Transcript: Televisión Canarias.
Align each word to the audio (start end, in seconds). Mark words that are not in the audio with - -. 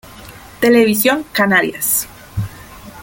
Televisión 0.59 1.23
Canarias. 1.31 2.07